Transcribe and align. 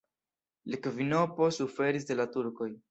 La 0.73 0.79
kvinopo 0.87 1.53
suferis 1.59 2.11
de 2.13 2.21
la 2.21 2.31
turkoj. 2.37 2.77